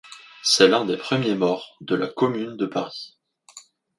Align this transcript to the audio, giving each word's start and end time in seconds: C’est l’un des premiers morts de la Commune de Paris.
C’est 0.41 0.67
l’un 0.67 0.83
des 0.85 0.97
premiers 0.97 1.35
morts 1.35 1.77
de 1.79 1.93
la 1.93 2.07
Commune 2.07 2.57
de 2.57 2.65
Paris. 2.65 3.19